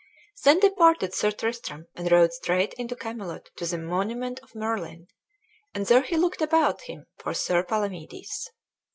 Then 0.43 0.59
departed 0.59 1.13
Sir 1.13 1.29
Tristram, 1.29 1.85
and 1.93 2.11
rode 2.11 2.33
straight 2.33 2.73
into 2.73 2.95
Camelot 2.95 3.51
to 3.57 3.67
the 3.67 3.77
monument 3.77 4.39
of 4.39 4.55
Merlin, 4.55 5.05
and 5.75 5.85
there 5.85 6.01
he 6.01 6.17
looked 6.17 6.41
about 6.41 6.81
him 6.81 7.05
for 7.19 7.35
Sir 7.35 7.63
Palamedes. 7.63 8.49